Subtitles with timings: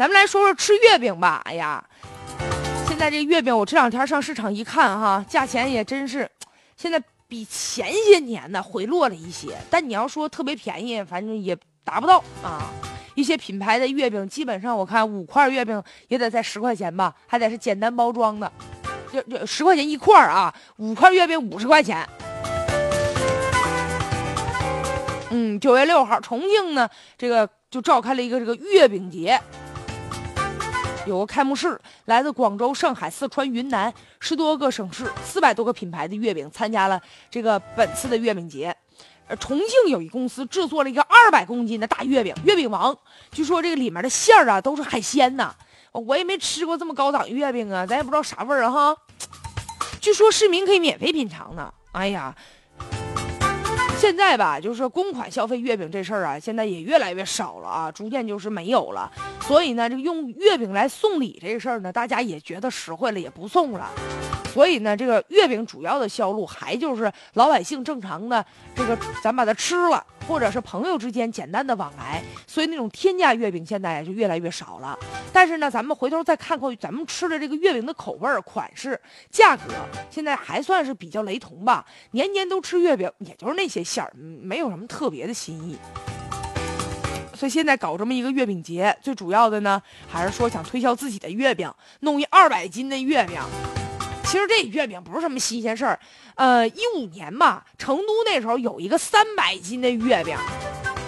[0.00, 1.42] 咱们来说说吃月饼吧。
[1.44, 1.84] 哎呀，
[2.88, 6.26] 现在这月饼，我这两天上市场一看哈，价钱也真是，
[6.74, 9.54] 现在比前些年呢回落了一些。
[9.68, 12.70] 但你要说特别便宜，反正也达不到啊。
[13.14, 18.50] 一些品牌的月饼，基本上我看五块月饼也得在十块钱吧，还得是简单包装的，
[19.12, 22.08] 就就十块钱一块啊，五块月饼五十块钱。
[25.28, 26.88] 嗯，九月六号，重庆呢，
[27.18, 29.38] 这个就召开了一个这个月饼节，
[31.06, 38.74] 有个开幕式，来自广州、上海、四川、云南十多个省市，四百多个品牌的月饼参加了这个本次的月饼节。
[39.26, 42.96] 呃重庆有一公司制作了一个二百公斤的大月饼，月饼王。
[43.30, 45.54] 据说这个里面的馅儿啊都是海鲜呐，
[45.92, 48.96] 我也没吃过这么高档月饼啊，咱也不知道啥味儿啊哈。
[50.00, 51.72] 据说市民可以免费品尝呢。
[51.92, 52.34] 哎呀，
[54.00, 59.12] 现在吧，就是说公款消费月饼这事儿啊，现在也越来越少了啊，逐渐就是没有了。
[59.42, 63.90] 所以呢，这个用月饼来送礼这事儿呢，大家也觉得实惠了，也不送了。
[64.54, 68.42] 所以呢，这个月饼主要的销路还就是老百姓正常的
[68.74, 72.22] 这个，咱把它吃了，或者是朋友之间简单的往来。
[72.46, 74.98] 所以那种天价月饼现在就越来越少了。
[75.32, 79.00] 但是呢，咱们回头再看看咱们吃的这个月饼的口味、款式、
[79.30, 79.72] 价格，
[80.10, 81.86] 现在还算是比较雷同吧。
[82.10, 85.78] 年年都吃月饼，也就是那些馅儿，没有什么特别的新意。
[87.34, 93.40] 所以现在搞这么一个月饼节，最主要的呢，还是说想推销自己的月饼，弄一二百斤的月饼。
[94.24, 95.98] 其实这月饼不是什么新鲜事儿，
[96.34, 100.36] 呃，一五年吧，成都那时候有一个三百斤的月饼，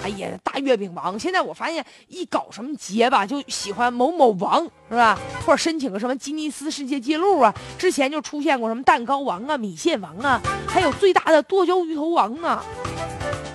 [0.03, 1.19] 哎呀，大月饼王。
[1.19, 5.19] 现在我发现一搞什么节吧，就喜欢某某王，是吧？
[5.47, 7.55] 或者申请个什么吉尼斯世界纪录啊？
[7.79, 12.65] 之前就出现过什么蛋糕王啊、米线王啊，还有最大的剁椒鱼头王啊。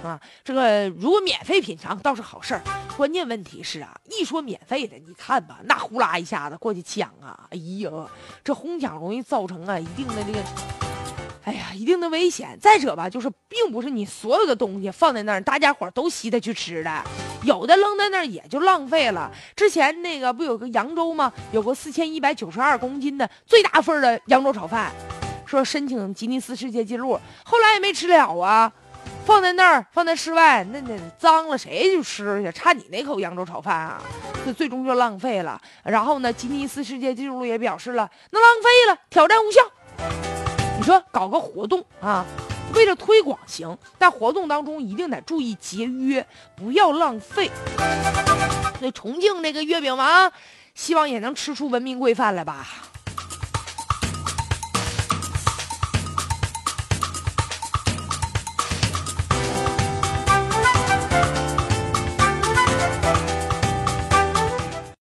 [0.03, 2.61] 啊，这个如果免费品尝倒是好事儿，
[2.95, 7.89] 关键问题是啊，一说免费的，你看吧，那呼啦一下子过去抢啊，哎呀，
[8.43, 10.39] 这哄抢容易造成啊一定的这个，
[11.47, 12.59] 哎呀，一定的危险。
[12.61, 17.03] 再者吧，就是并不是你所有的东西放在那儿，大家伙都稀得去吃的，
[17.43, 19.31] 有的扔在那儿也就浪费了。
[19.55, 21.31] 之前那个不有个扬州吗？
[21.53, 24.91] 有个四千一百九十二公斤的最大份的扬州炒饭，
[25.45, 28.69] 说申请吉尼斯世界纪录，后来也没吃了啊。
[29.25, 32.51] 放在那儿，放在室外，那那脏了，谁去吃去？
[32.51, 34.01] 差你那口扬州炒饭啊？
[34.45, 35.59] 这最终就浪费了。
[35.85, 39.61] 然后呢，吉尼斯世界纪录也表示了，那浪费了，挑战无效。
[40.87, 42.25] 说搞个活动啊，
[42.73, 46.25] 为了推广行，但活动当中一定得注意节约，
[46.55, 47.51] 不要浪费。
[48.79, 50.31] 那重庆那个月饼王，
[50.73, 52.65] 希望也能吃出文明规范来吧。